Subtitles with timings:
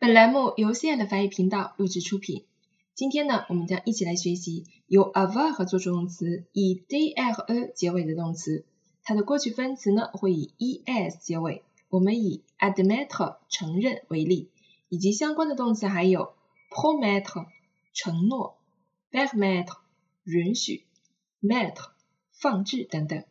[0.00, 2.46] 本栏目由 C 爱的法语频道录制出品。
[2.94, 8.64] 今天呢，我们将一起来学习由 avoir 和做助动词以 dre 结尾的动词，
[9.02, 10.54] 它的过去分词呢会以
[10.86, 11.62] es 结尾。
[11.90, 14.48] 我们以 admettre 承认为例，
[14.88, 16.32] 以及相关的动词还有
[16.70, 17.48] promettre
[17.92, 18.56] 承诺
[19.12, 19.76] ，permettre
[20.24, 20.86] 允许
[21.42, 21.90] ，mettre
[22.32, 23.22] 放置等等。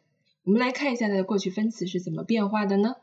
[0.43, 2.93] 我们来看一下它的过去分词是怎么变化的呢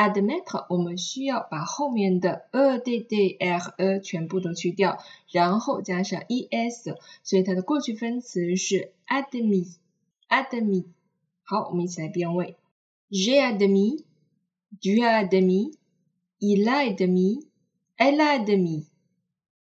[0.00, 4.98] ？admettre 我们需要把后面的 a d d r e 全部都去掉，
[5.30, 10.84] 然后加上 es，所以它的过去分词是 admis，admis。
[11.42, 12.56] 好，我们一起来变位
[13.10, 14.04] ，j'ai admis。
[14.80, 15.72] Tu as admis,
[16.40, 17.44] il a admis,
[17.96, 18.86] elle a admis,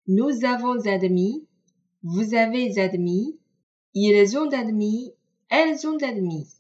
[0.07, 1.47] nous avons admis,
[2.03, 3.39] vous avez admis,
[3.95, 5.15] ils ont admis,
[5.49, 6.58] elles ont admis。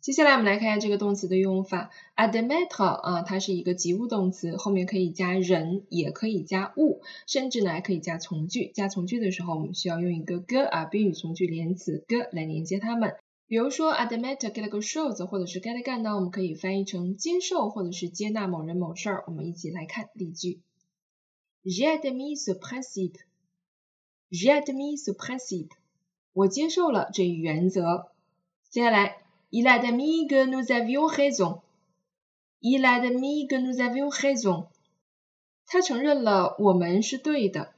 [0.00, 1.90] 接下来我们来看一下这个动词的用法。
[2.16, 8.70] admit 啊，它是一个及物动词，后面可以加人，也可以加物，甚至呢还可以加从句。
[8.74, 13.14] 加从句的时候，我们需要用一个 g 啊宾语从句连词 g 来连接它们。
[13.46, 19.24] 比如说，admit quelque chose，或者是 get 干呢，我们可以翻译成接受或者是接纳某人某事儿。
[19.26, 20.60] 我们一起来看例句
[21.62, 23.16] ：J'ai admis ce principe.
[24.30, 25.70] J'ai admis ce principe.
[26.32, 28.12] 我接受了这一原则。
[28.70, 29.16] 接下来
[29.50, 31.60] ，Il a admis que nous avions raison.
[32.60, 34.66] Il a admis que nous avions raison.
[35.66, 37.72] 他承认了我们是对的。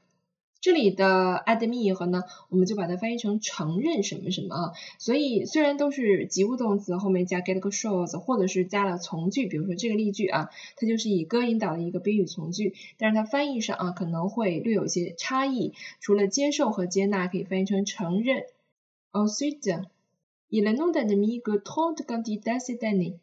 [0.60, 4.72] 这里的 admit 和呢，我们就把它翻译成承认什么什么啊。
[5.00, 15.74] 所以虽然都是及物动词，后面加 get 个 shows，或者是加了从句，比如说这个例句啊，它就是以 g 引导的一个宾语从句，但是它翻译上啊可能会略有些差异。
[16.00, 18.44] 除了接受和接纳，可以翻译成承认。
[19.10, 19.84] a suit
[20.52, 23.14] il n'en a admis que 30 candidats cette année.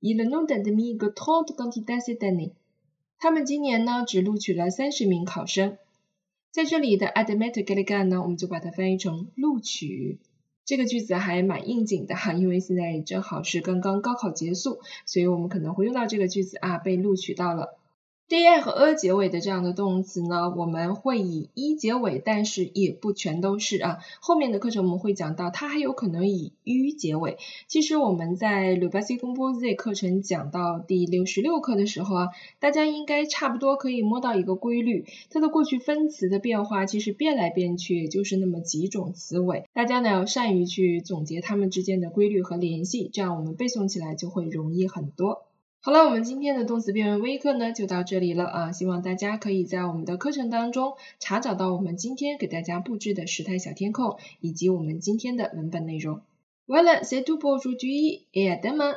[0.00, 2.52] Il n'en a admis que 30 candidats cette année.
[3.18, 5.76] 他们今年呢只录取了三十名考生。
[6.50, 10.18] 在这里的 admit get gun 呢，我们就把它翻译成录取。
[10.64, 17.78] 这个句子还蛮应景的哈，因为现在正好是刚刚高考结束，所以我们可能会用到这个句子啊，被录取到了。
[18.28, 24.00] D i 和 a 结尾的这样的动词呢，我们会以一结尾，但是也不全都是啊。
[24.20, 27.38] 后面的课程我们会讲到，它还有可能以 u 结尾。
[27.68, 32.28] 其实我们在 l u b a s i c o m p o s e 课程讲到第六十六课的时候啊，
[32.60, 39.64] 大家应该差不多可以摸到一个规律，它的过去分词的变化其实变来变去，也就是那么几种词尾。
[39.72, 45.47] 大家呢要善于去总结它们之间的规律和联系，这样我们背诵起来就会容易很多。
[45.80, 48.72] 好了，我们今天的动词变位微课呢就到这里了啊！
[48.72, 56.20] 希望大家可以在我们的课程当中查找到我们今天给大家布置的时态小填空，以及我们今天的文本内容。
[56.66, 58.96] Voilà, c'est tout pour aujourd'hui et à demain.